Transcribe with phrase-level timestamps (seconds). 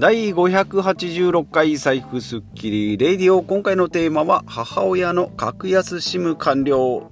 [0.00, 7.10] 第586回財布スッキリレディオ今回のテーマは母親の格安 SIM 完了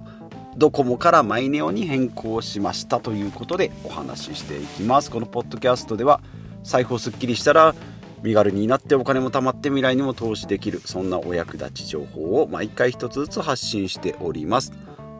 [0.55, 5.11] ドコモからマイネオに変更しましたということでお話ししていきます。
[5.11, 6.21] このポッドキャストでは
[6.63, 7.75] 財布をスッキリしたら
[8.23, 10.81] 身軽になってお金も貯まって未来にも投資できる。
[10.85, 14.71] そんなお役立ち情報を毎回一つずつ発信しております。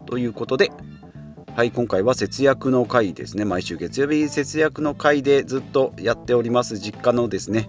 [0.05, 0.71] ということで
[1.57, 3.43] はい今回は節約の回ですね。
[3.43, 6.77] 毎週月曜日節約の回でずっとやっております。
[6.77, 7.67] 実家のですね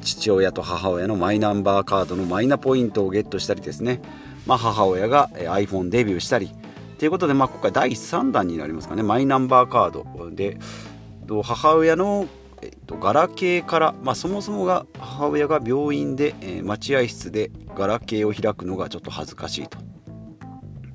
[0.00, 4.02] 父親と母親のマイナンバーカードのマイナポイントをゲットしたりですね、
[4.44, 6.50] まあ、母親が iPhone デビューしたり。
[6.98, 9.04] ということで、まあ、今回第3弾になりますかね。
[9.04, 10.58] マイナンバーカードで。
[11.44, 12.26] 母親の
[12.60, 19.78] えっと、ガラケーから、まあ、そもそもが母親が病院で、えー、待合室でガラケーを開くのがちょっと恥ずかしいと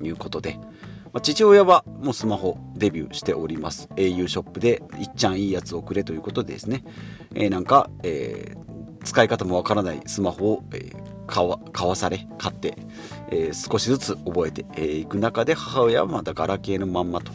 [0.02, 0.58] いうことで、
[1.12, 3.88] まあ、父親はもうスマホデビューしております。
[3.96, 6.84] au ショップでいっちゃんいいやつをくれということでですね、
[7.34, 12.76] えー、なんか、えー、使い方もわからないスマホを、えー、買わ買わされ買って、
[13.30, 17.32] えー、少しずつ覚えてい、えー、く中で母親はまたガラケーのまんまと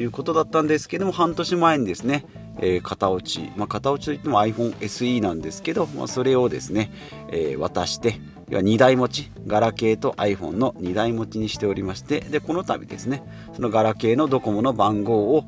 [0.00, 2.26] いうことだったんですけども半年前にですね、
[2.58, 6.90] えー、型落ち、まあ、型落ちといっても iPhone SE なんですけど、まあ、それをですね、
[7.30, 13.22] えー、渡して要は2台持ちガラケーと iPhone の2台持ちにしておりましてでこの度ですね
[13.54, 15.44] そのガラケーのドコモの番号を、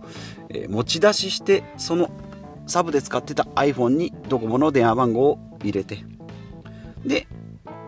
[0.48, 2.10] え、持ち出ししてその
[2.66, 6.04] サブで使ってた iPhone にドコモの電話番号を入れて
[7.04, 7.26] で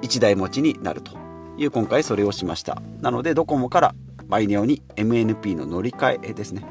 [0.03, 1.20] 1台持ちになると。
[1.62, 2.81] いう今回それをしました。
[3.00, 3.94] なのでドコモから
[4.27, 6.64] バイネオに MNP の乗り換えですね、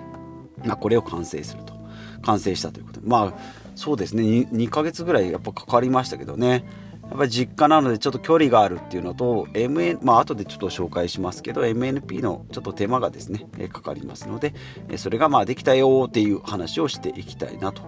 [0.66, 1.78] まあ、これを完成すると。
[2.22, 3.08] 完成したということで。
[3.08, 3.40] まあ
[3.76, 4.23] そうですね。
[4.23, 6.66] 2, 2ヶ月ぐらいやっぱかかりましたけどね。
[7.10, 14.54] やっぱり実家なのでちょっと距離があるっていうのと MN まあ後でちょっと紹介しますけど MNP のちょっと手間がですねかかりますので
[14.98, 17.82] それがまあできたよっていう話をしていきたいなと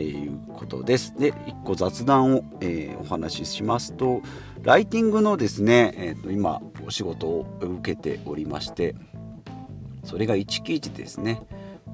[0.00, 1.14] いうことです。
[1.18, 4.22] で、1個雑談を、え、お話ししますと、
[4.62, 8.94] ライティングのですね、えー、と今お仕事を受けておりまして、
[10.04, 11.42] それが1記事ですね。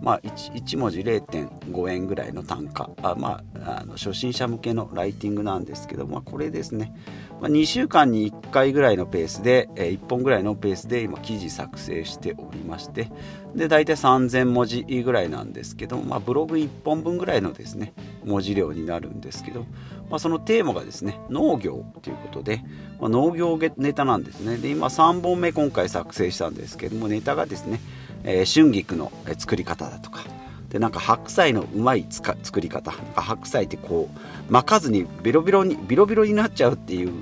[0.03, 2.91] まあ1、1, 文字0.5円ぐらいの単価。
[3.03, 6.94] あ、まあ、あの初心者向けのライティングなんですけど、まあ、これですね、
[7.41, 13.10] まあ、2週間に1回ぐらいのペースで、えー、1本ぐらいのペースで今記事作成しておりまして。
[13.54, 17.94] で大体3000文字ぐらいなんですけど、まあ、ブログ1本分ぐらいのですね
[18.25, 19.64] 文字量になるんですけど、
[20.10, 22.62] まあ、そのテーマがですね農業ということで、
[23.00, 24.56] まあ、農業ネタなんですね。
[24.58, 27.81] で今3本目今回作成したんですけどもネタがですね
[28.30, 30.20] えー、春菊の作り方だとか。
[30.68, 32.92] でなんか白菜のうまい作り方。
[33.16, 37.12] 白菜ってこう巻かずにベロベロにビロビロになっちゃうっていう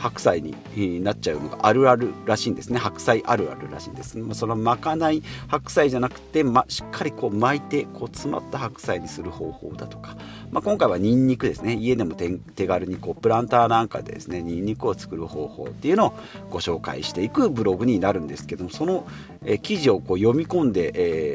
[0.00, 2.78] 白菜になっちゃうのがあるあるらしいんですね。
[2.78, 4.18] 白菜あるあるらしいんです。
[4.34, 10.16] その巻かない白菜じゃなくて、ま、しっかりこう巻いてこう詰まった白菜にする方法だとか、
[10.50, 11.74] まあ、今回はニンニクですね。
[11.74, 16.12] 家でも手軽にこうプランターなんかでですねニンニクを作る方法っていうのを
[16.48, 19.06] ご紹介していくブログになるんですけどもその、
[19.44, 20.92] え記事をこう読み込んで、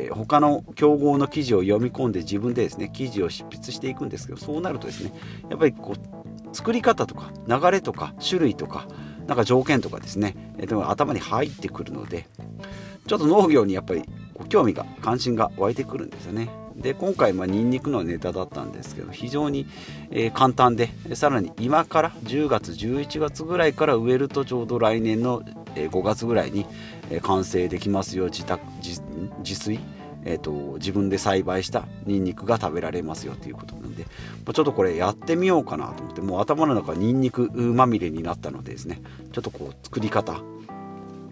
[0.08, 5.14] えー、他の競合の記事を読み込んで自分でですね記事を執筆していくんですけどそうなるとですね
[5.50, 6.25] やっぱりこう
[6.56, 8.88] 作り方とか流れとか種類とか
[9.28, 12.28] なんか条件とかですね、えー、頭に入ってくるので
[13.08, 14.04] ちょっと農業にやっぱり
[14.48, 16.50] 興味が関心が湧いてくるんですよね。
[16.76, 19.66] で今回まあニンニクのネタだったんですけど非常に、
[20.12, 25.42] えー、簡単でさらに今から10月11月ぐらいから植えるとちょうど来年の
[25.76, 26.66] 5月ぐらいに
[27.22, 29.02] 完成できますよ自宅自
[29.56, 29.80] 炊
[30.26, 34.06] えーと、自分で栽培したニンニクが食べられますよということなんで、
[34.46, 40.42] ま、ちょっとこれやってみようかなと思ってもう頭の中ニンニクまみれになったのでですねちょっとこう作り方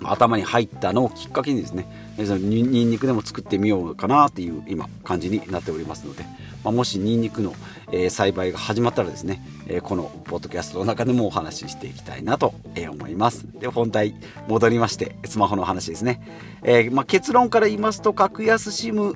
[0.04, 6.26] 頭に入ったのをきっかけにですねそのニンニクでも作ってみようかなっていう今感じになっておりますので、
[6.64, 7.54] まあ、もしニンニクの、
[7.92, 13.46] えー、栽培が始まったらですね、えー、このポッドキャストの中でもお話ししていきたいなと、え、思います。
[13.60, 14.16] で本題
[14.48, 16.22] 戻りましてスマホの話ですね、
[16.64, 19.16] えまあ、結論から言いますと格安 SIM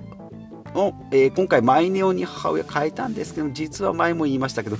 [0.75, 4.77] を、え、今回マイネオに母親変えたんですけど実は前も言いましたけど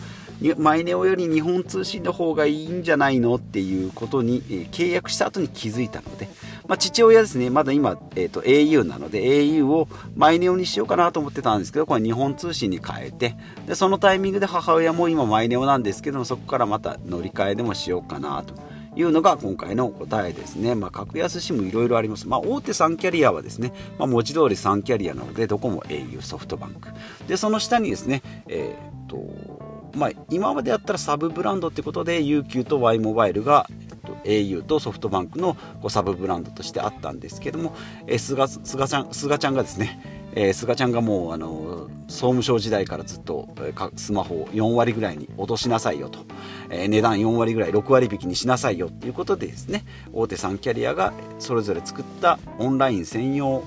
[0.57, 6.29] マイネオより日本通信の方がいいんじゃないのっていうことに、え、契約した後に気づいたので、
[6.67, 13.35] まあ、父親ですねまだ今、えーと、au なので au をマイネオにしようかなと思ってたんですけどこれ日本通信に変えて
[13.65, 18.53] でそのタイミングで母親も今マイネオなんですけどもそこからまた乗り換えでもしようかなと
[18.97, 20.73] いうのが今回の答えですね。
[20.73, 22.27] まあ、格安 SIM いろいろあります。
[22.27, 26.89] まあ、大手3キャリアはですね、まあ、文字通り3キャリアなので、どこも au、ソフトバンク。
[27.27, 29.17] で、その下にですね、えっ、と、
[29.95, 33.67] まあ、今までやったらサブブランドってことで UQ と Y モバイルが
[34.27, 37.75] au とソフトバンクのこうサブブランドとしてあったんですけども、
[38.07, 43.49] えー、菅菅ちゃん菅ちゃんがですね、えー、菅ちゃんがもうあの総務省時代からずっと
[43.95, 46.19] スマホを4割ぐらいに落としなさいよと、
[46.69, 53.63] えー、値段4割ぐらい6割引きにしなさいよっていうことでですね大手3キャリアがそれぞれ作ったオンライン専用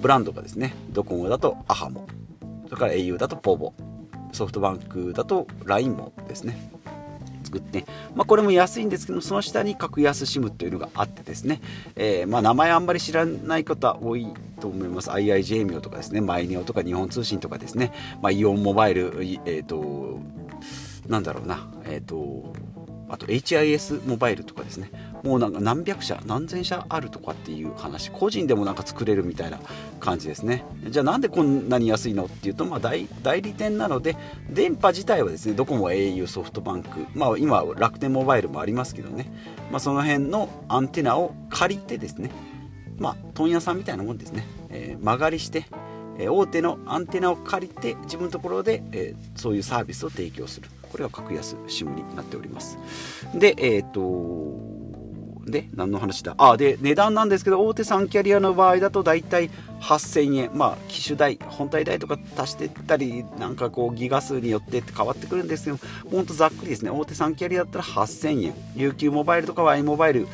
[0.00, 2.06] ブランドがですねドコモだとアハモ
[2.68, 3.74] それから au だとポボ
[4.32, 6.81] ソフトバンクだと LINE もですね。
[7.52, 7.84] 作って、
[8.14, 11.60] まあ、これも安いんですけどその下に格安 SIM というのがあってですね、
[11.96, 14.26] えー、まあ名前あんまり知らない方多い
[14.60, 15.10] と思います。
[15.10, 20.20] IIJ ミオとかですねマイネオとか日本通信とかですね、まあ、イオンモバイルえっ、ー、と
[21.06, 22.54] なんだろうなえっ、ー、と
[23.08, 24.90] あと HIS モバイルとかですね。
[25.22, 29.58] もうなんか何百社何千社あるとかっていう話個人でもなんか作れるみたいな
[30.00, 30.64] 感じですね。
[30.88, 34.16] じゃあなんでこんなに安いのっていうと、まあ代、代理店なので
[34.50, 39.32] 電波自体はですねどこも au ソフトバンク、まあ、今楽天モバイルもありますけどね、
[39.70, 42.30] まあ、その辺のアンテナを借りてですね
[42.98, 45.66] まあ問屋さんみたいなもんですね、えー、間借りして
[46.18, 50.68] 大手のアンテナを借りて自分のところで、えー、そういうサービスを提供する。
[50.82, 52.78] これは格安 SIM になっております。
[53.34, 54.81] でえっ、ー、と
[55.44, 56.34] で、何の話だ？
[56.38, 59.50] あ、で、値段なんですけど、大手3キャリアの場合だと大体
[59.80, 60.50] 8000円。
[60.54, 65.78] まあ、機種代、本体代とか足してったり、なんかこう、ギガ数によってって変わってくるんですけど、
[66.10, 66.90] ほんとざっくりですね。
[66.90, 68.54] 大手3キャリアだったら8000円。
[68.76, 70.28] UQ モバイルとか Y モバイル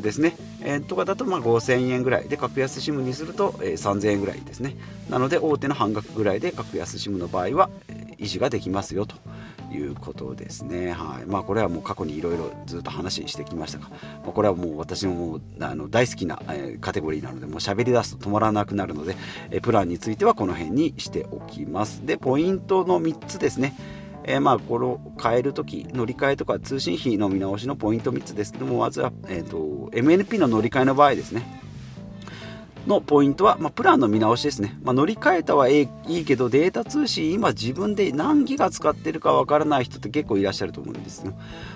[0.00, 0.36] ですね。
[0.60, 2.28] えー、とかだとま5000円ぐらい。
[2.28, 4.76] で、格安 SIM にすると、え、3000円ぐらいですね。
[5.08, 7.70] なので、大手の半額ぐらいで格安 SIM の場合は、
[8.18, 9.16] 維持ができますよと。
[9.72, 10.92] いうことですね。
[10.92, 13.96] はいまあ、これはもう過去にいろいろずっと話してきましたが、ま
[14.28, 19.16] あ、これはもう私のもうあの大好きな、え、カテゴリーなのでもう喋り出すと止まらなくなるので、
[19.50, 22.04] え、プランについてはこの辺にしておきます。
[22.06, 23.74] でポイントの3つですね。
[24.24, 31.61] えー、まあこれを変えるとき乗り換えとか通信費の見直しのポイント3つですけどもまずは、えーと MNP の乗り換えの場合ですね
[32.86, 34.76] のポイントは、まあ、プランの見直しですね。
[34.82, 41.34] まあ、乗り換えたはいいけど、データ通信、今自分で何ギガ使ってるかわからない人って結構いらっしゃると思うんですよ。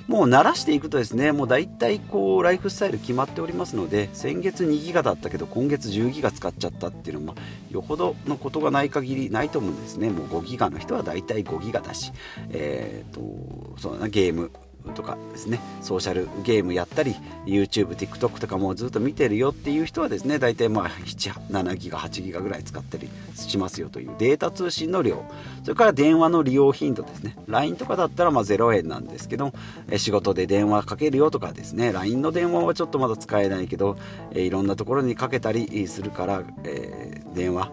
[0.09, 7.35] もう慣らしていくとですね、もう大体こう、ライフスタイル決まっておりますので、先月2ギガだったけど、今月10ギガ使っちゃったっていうのも、
[7.71, 10.11] よほどのことがない限りないと思うんですね。
[10.11, 12.13] もう5ギガの人は大体5ギガだし、
[12.51, 14.51] えっ、ー、と、そうな、ゲーム、
[14.95, 25.25] とかですねソーシャルゲームやったり YouTube、TikTok とかもずっと見てるよっていう人はですね大体まあ7ギガ8ギガぐらい使ったりしますよというデータ通信の量。
[25.63, 27.37] それから電話の利用頻度ですね。
[27.49, 29.53] LINE とかだったらま0円なんですけど
[29.97, 31.93] 仕事で電話かけるよとかですね。
[31.93, 33.97] LINE の電話はちょっとまだ使えないけど
[34.33, 37.71] いろんなところにかけたりするから、えー、電話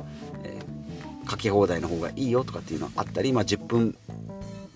[1.26, 3.96] かけ放題の方がいいよとかっていうのがあったり、まあ、10分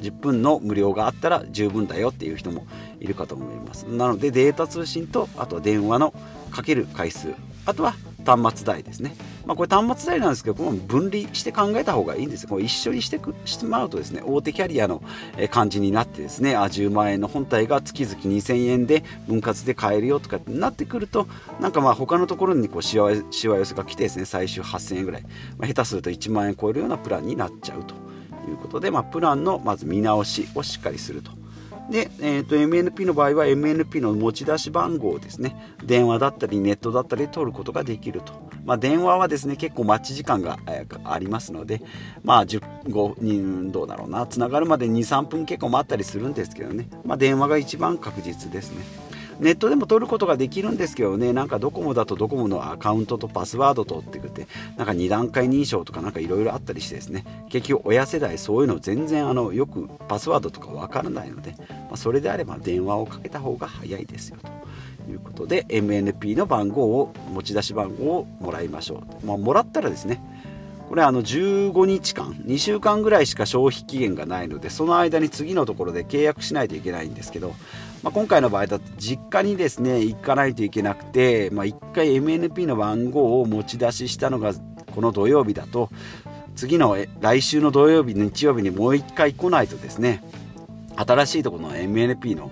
[0.02, 2.68] 10分の無料があったら十分だよっていう人も
[3.00, 3.84] いるかと思います。
[3.84, 6.14] なのでデータ通信とあとは電話の
[6.52, 7.34] かける回数。
[7.66, 7.96] あとは
[8.28, 9.16] 端末代ですね、
[9.46, 15.02] まあ、これ端末代なんですけどこの分離して考えた方がいいんですこれ一緒にしてしまうとですね大手キャリアの
[15.50, 21.28] 感じになってですねあ10万円の本体が月々2000円で分割で買えるよとかってなってくると
[21.62, 25.24] なんかまあ他のところにこうしわしわ寄せが来てですね最終8000円ぐらい、
[25.58, 28.07] まあ、下手すると1万円超えるようなプランになっちゃうと。
[28.50, 31.32] いうことで、まあ、プランのまず見直しをしっかりすると。
[31.90, 35.56] で、えーと、MNP の場合は MNP の持ち出し番号をですね。
[35.86, 38.34] 電話だったりネットだったり取ることができると、
[38.66, 40.60] まあ、電話はですね結構待ち時間が
[41.06, 41.82] ありますので
[42.24, 44.28] まあ15人どうだろうな。
[44.28, 48.84] つながるまで23分結構待ったりするんですけどね、まあ、電話が一番確実ですね。
[49.40, 64.58] ネットでも取ることができるんですけどね、なんかドコモだとドコモのアカウントとパスワード取ってくって、なんか2段階認証とかなんかいろいろあったりしてですね、結局親世代そういうの全然あのよくパスワードとかわからないので、まあ、それであれば電話をかけた方が早いですよと。
[65.10, 70.22] いうことで MNP の番号を持ち出し番号をもらいましょう、まあ、もらったらですね
[70.90, 77.54] これあの15日間2週間ぐらいしか消費期限がないのでその間に次のところで契約しないといけないんですけど
[78.04, 84.54] まあ、今回の場合だと実家にですね行かないといけなくて、まあ、1回 MNP の番号を持ち出ししたのが
[84.94, 85.90] この土曜日だと
[86.56, 90.24] 次の来週の土曜日日曜日にもう1回来ないとですね
[90.96, 92.52] 新しいところの MNP の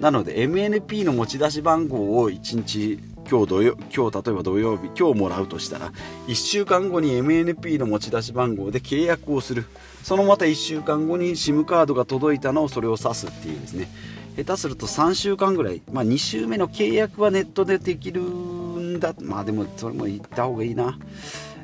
[0.00, 5.92] なので MNP の持ち出し番号を1日今日土曜今日例えば土曜日今日もらうとしたら
[6.28, 9.66] 1週間後に MNP の持ち出し番号で契約をする。
[10.02, 13.88] そのまた1週間後に SIM カードが届いたのをそれを指すっていうですね。
[14.36, 19.14] 下手すると3週間ぐらい、まあ、2週目の契約はネットでできるんだ。
[19.20, 20.98] まあでもそれも言った方がいいな。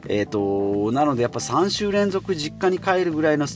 [0.09, 3.47] えーと、なのでやっぱ3週連続実家に帰るぐらいの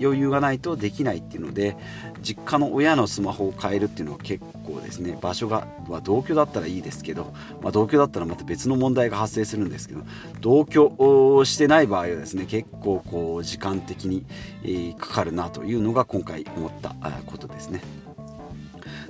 [0.00, 1.76] 余裕がないとできないっていうので
[2.22, 10.02] 実家の親のスマホを変えるっていうのは結構ですね場所が、まあ、同居だったらいいですけど、まあ、同居だったらまた別の問題が発生するんですけど
[10.40, 14.24] 同居してない場合はですね結構こう時間的に、
[14.64, 16.94] え、かかるなというのが今回思った
[17.26, 17.82] ことですね。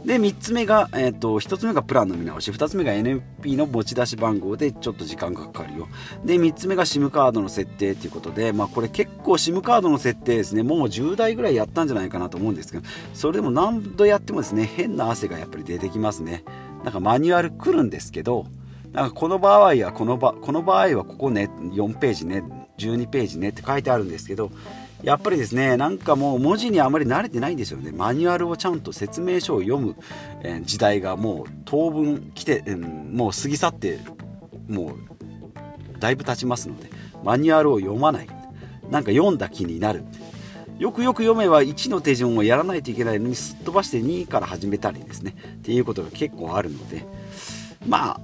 [0.05, 2.51] で3つ目が、えーと、1つ目がプランの見直し。
[2.51, 5.89] 2つ目が NP の持ち出し番号でちょっと時間がかかるよ。
[6.25, 10.63] で3つ目が SIM カードの設定ということで、まあ、これ結構 SIM カードの設定ですね。
[10.63, 16.45] もう10台ぐらいやったんじゃないかなと思うんですけどそれでも何度やってもですね変な汗がやっぱり出てきますね。
[16.83, 18.47] なんかマニュアル来るんですけど
[18.93, 22.43] なんかこの場合はこの場この場合はここね4ページね
[22.79, 24.51] 12ページねって書いてあるんですけど
[25.03, 27.93] やっぱりですねなんかもう文字にあまり慣れてないんですよね。
[27.93, 29.97] マニュアルをちゃんと説明書を読む、
[30.43, 33.99] え時代がもう当分来て、もう過ぎ去って
[34.69, 36.91] もうだいぶ経ちますので
[37.25, 38.29] マニュアルを読まない。
[38.91, 40.05] なんか読んだ気になる。
[40.79, 45.35] よくよく読めば1の手順をやらないといけないのにすっ飛ばして2から始めたりですね。
[45.55, 47.07] っていうことが結構あるので。
[47.87, 48.21] まあ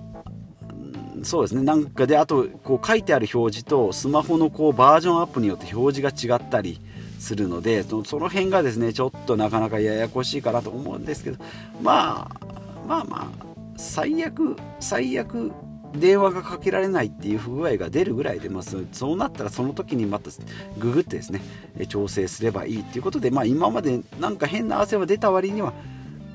[1.22, 1.62] そうですね。
[1.62, 6.80] なんかであとこう書いてある表示とスマホのこうバージョンアップによって表示が違ったり
[7.18, 11.42] するのでその辺がですねちょっとなかなかややこしいかなと思うんですけど
[11.82, 13.46] まあまあまあ
[13.76, 15.52] 最悪最悪
[15.94, 20.30] 電話がかけられないっていう不具合が出るぐらいで、まあ、そうなったらその時にまた
[20.78, 21.40] ググってですね
[21.88, 25.72] 調整すればいいっていうことで、まあ、今までなんか変な汗は出た割には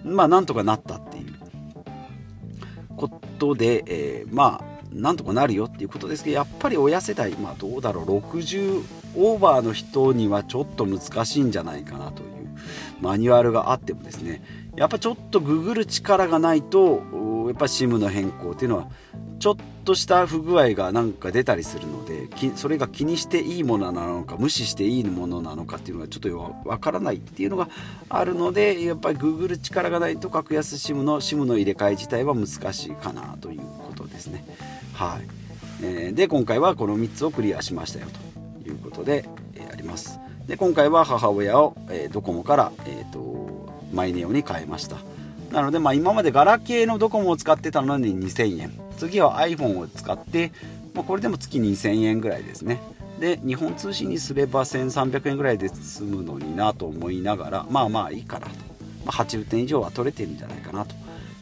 [0.03, 1.33] まあなんとかなったっていう
[2.95, 8.83] ことで、えー、まあなんとかなるよっていうことですけどやっぱり親世代まあどうだろう60
[9.15, 12.29] オーバーの人にはちょっと難しいんじゃないかなという
[12.99, 14.43] マニュアルがあってもですね
[14.75, 17.01] やっぱちょっとググる力がないと
[17.51, 18.87] やっぱ SIM の変更っていうのは
[19.39, 26.21] ちょっとした不具合がなんか出たりするのでそれが気にしていいものなのか無視していいものなのかっていうのがちょっ
[26.63, 27.67] とわからないっていうのが
[28.07, 34.45] あるのでやっぱりググる力がないと格安 SIM の SIM の入れ替え自体は難しいかなということですね。
[34.93, 35.27] はい、
[35.83, 38.07] えー、で今回はこの3つをクリアしましたよ
[38.63, 40.19] ということで、えー、あります。
[40.47, 45.10] で今回は母親を、えー、ドコモから、えーと、マイネオに変えました。
[45.51, 48.79] なので、まあ、今までガラケーのドコモを使ってたのに2000円。
[48.97, 50.51] 次は iPhone を使って、
[50.93, 52.79] まあ、これでも月2000円ぐらいですね。
[53.19, 58.53] で日本通信にすれば1300円ぐらいで済むのになと思いながらまあまあいいかなと、
[59.05, 60.95] まあ、80点以上は取れてるんじゃないかなと、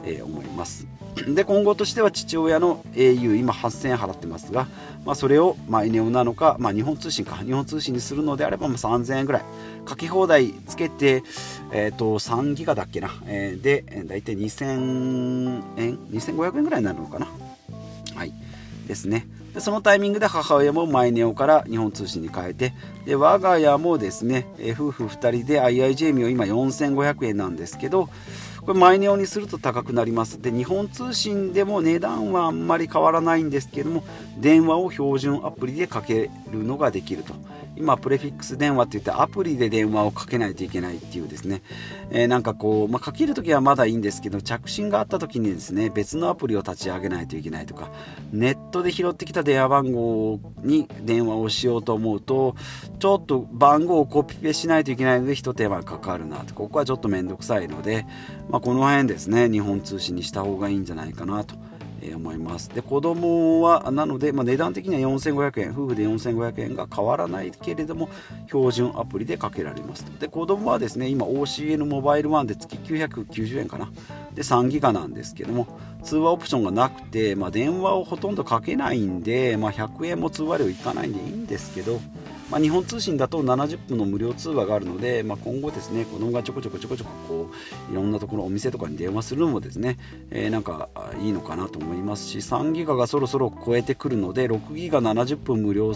[0.04, 0.88] えー、思います。
[1.28, 4.68] で今後としては父親の au 今8000円払ってますが、
[5.06, 7.38] まあ、それをマイネオなのか、まあ、日本通信か。
[7.38, 9.44] 日本通信にするのであればまあ3000円ぐらい。
[9.88, 11.24] 書き放題つけて、
[11.72, 14.66] えー、と3ギガだっけな、えー、で大体2000
[15.78, 17.28] 円2500円ぐらいになるのかな。
[18.16, 18.34] はい。
[18.88, 19.28] ですね。
[19.54, 22.74] でそのタイミングで母親もマイネオから日本通信に変えて
[23.06, 28.10] で我が家もですね、えー、夫婦2人で IIJ を今4500円なんですけど
[28.70, 30.40] これマイネオにすると高くなります。
[30.40, 34.04] で日本通信でも値段はあんまり変わらないんですけども
[34.38, 37.34] 電話を標準アプリでかけるのができると。
[37.80, 41.62] 今プレフィックス電話って言ってアプリで電話をかけないといけないっていうですね、
[42.12, 47.90] えー、なんかこう、まあ、かけるときはまだいいんですけど着信があったときにですね別のアプリを立ち上げないといけないとか
[48.34, 52.56] ネットで拾ってきた電話番号に電話をしようと思うと
[53.00, 56.54] ちょっと番号をコピペしないといけないので一手間かかるなと。
[56.54, 58.06] ここはちょっと面倒くさいので、
[58.50, 61.56] ま、この辺ですね日本通信にした方がいいんじゃないかなと
[62.02, 62.70] え思います。
[62.70, 68.10] で子供はなので、まあ、値段的には4500円夫婦で4500円が変わらないけれども
[68.48, 73.92] 標準アプリでかけられますで子供はですね今 OCN モバイル1で月990円かな。
[74.34, 75.68] で3ギガなんですけども
[76.04, 82.00] 通話オプションがなくて、まあ、電話をほとんどかけないんで、まあ、100円も通話料いかないんでいいんですけど
[82.50, 87.52] まあ、日本通信だと70分の無料通話があるので、まあ、今後ですね子供がちょこちょこちょこちょここ
[87.90, 89.98] ういろんなところお店とかに電話するのもですね、
[90.32, 90.90] えー、なんか
[91.22, 95.94] いいのかなと思いますし3ギガがそろそろ超えてくるので6ギガ70分無料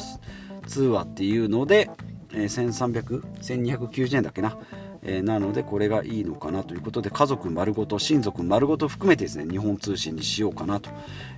[0.67, 1.89] 通話っていうので、
[2.33, 4.57] えー、1300?1290 円だっけな
[5.05, 10.89] えー、なのでこれがいいのかなということで家族丸ごと親族丸ごと含めてですね日本通信にしようかなと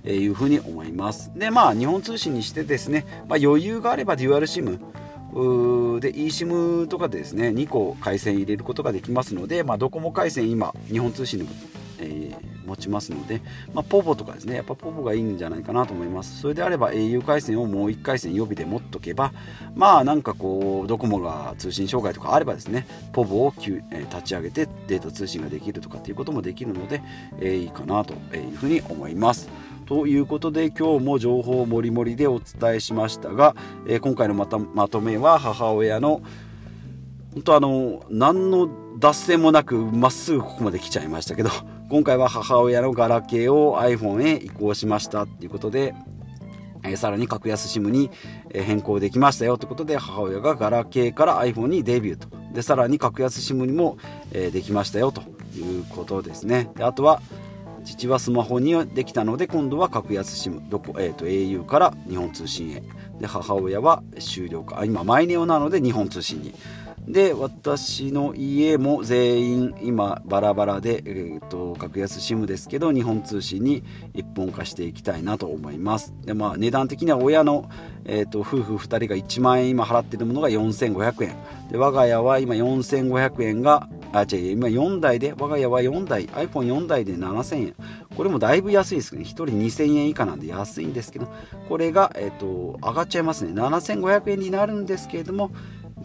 [0.08, 4.78] いうふうに思いますでまあ日本通信にしてですね、まあ、余裕があればデュアル SIM
[6.00, 11.50] で eSIM とかでですね2個回線入れることができますので、まあ、ドコモ回線今日本通信でも、
[11.98, 13.42] えー、持ちますので、
[13.74, 16.40] まあ、ポボとかですねやっぱポボがいいんじゃないかなと思います。
[16.40, 19.34] それであれば au 回線をもう1回線予備で持っとけば
[19.74, 23.52] まあなんかこうドコモが通信障害とかあればですねポボを、
[23.90, 27.02] え、立ち上げてデータ通信ができるとかっていうこともできるので、
[27.40, 29.50] えー、いいかなというふうに思います。
[29.86, 33.54] ということで今日も情報もりもりでお伝えしましたが、
[33.86, 36.22] えー、今回のまたまとめは母親の
[37.34, 41.50] 本当あの何の脱線もなくまっすぐここまで来ちゃいましたけど
[41.88, 45.94] 今回は母親のガラケーを iPhone へ移行しましたっていうことで、
[46.82, 48.10] えー、さらに格安 SIM に
[48.52, 52.28] 変更できましたよということで母親がガラケーから iPhone にデビューと。
[52.52, 53.98] でさらに格安 SIM にも、
[54.32, 55.20] えー、できましたよと
[55.56, 56.70] いうことですね。
[56.74, 57.20] であとは
[57.86, 62.82] 父はスマホにできたので今度は格安 SIM どこ、えーと、au から日本通信へ。
[63.20, 66.54] で母親は終了か今マイネオなので日本通信に。
[67.08, 76.12] で私の家も全員今バラバラで、えーと、格安 SIM ですけど日本通信に一本化していきたいなと思います。
[76.24, 77.70] で、まあ、値段的には親の、
[78.06, 81.36] えーと、夫婦2人が1万円今払ってるものが4500円。
[81.70, 83.88] で我が家は今4500円が
[84.20, 87.74] あ違う今4台で我が家は4台 iPhone4 台で7000円。
[88.16, 89.22] これもだいぶ安いですね。
[89.22, 91.28] 1人2000円以下なんで安いんですけど
[91.68, 93.52] これが、えーと上がっちゃいますね。
[93.52, 95.50] 7500円になるんですけれども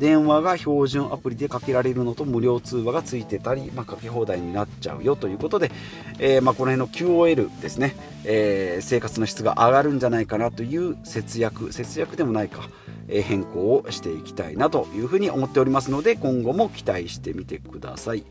[0.02, 5.72] 電話が標準アプリでかけられるのと無料通話がついてたり、まあ、かけ放題になっちゃうよということで、
[6.18, 12.70] えー、まあ、この辺の QOL ですね、えー、生活の質が上がるんじゃないかなという節約節約でもないか、
[13.08, 18.24] え変更をしていきたいなというふうに思っておりますので今後も期待してみてください。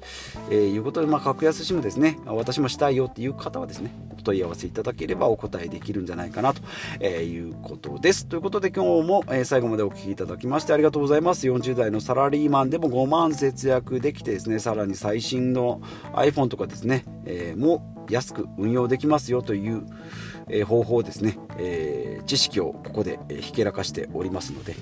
[0.50, 6.62] えー、いうことで、まあ、格安 SIM ですね私もしたいよっていう方はですねお問い合わせいただければお答えできるんじゃないかなと
[7.00, 8.26] えいうことです。
[8.26, 11.46] ということで今日もえ最後までお聴きいただきましてありがとうございます。
[11.46, 15.80] 40代のサラリーマンでも5万節約できてですねさらに最新の
[16.14, 19.84] iPhone とかですね、え、も安く運用できますよという、
[20.66, 24.74] 方法ですね、え、知識をここでひけらかしておりますので、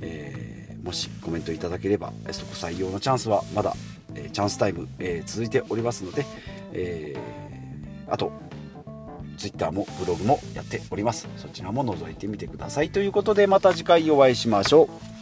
[0.00, 3.74] え、もしコメントいただければそこ採用のチャンスはまだ、
[4.14, 6.24] えチャンスタイム、え続いておりますので、
[6.72, 7.16] え
[8.08, 8.32] あと
[9.36, 11.28] Twitter もブログもやっております。
[11.36, 12.90] そちらも覗いてみてください。
[12.90, 15.15] ということでまた次回お会いしましょう。